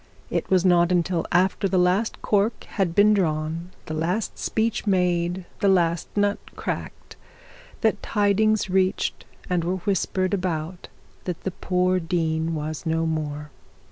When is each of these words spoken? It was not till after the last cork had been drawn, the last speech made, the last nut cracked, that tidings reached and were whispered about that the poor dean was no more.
It 0.31 0.49
was 0.49 0.65
not 0.65 0.91
till 1.05 1.27
after 1.31 1.67
the 1.67 1.77
last 1.77 2.23
cork 2.23 2.63
had 2.63 2.95
been 2.95 3.13
drawn, 3.13 3.69
the 3.85 3.93
last 3.93 4.35
speech 4.39 4.87
made, 4.87 5.45
the 5.59 5.67
last 5.67 6.07
nut 6.17 6.39
cracked, 6.55 7.15
that 7.81 8.01
tidings 8.01 8.67
reached 8.67 9.25
and 9.47 9.63
were 9.63 9.75
whispered 9.85 10.33
about 10.33 10.87
that 11.25 11.41
the 11.41 11.51
poor 11.51 11.99
dean 11.99 12.55
was 12.55 12.83
no 12.83 13.05
more. 13.05 13.51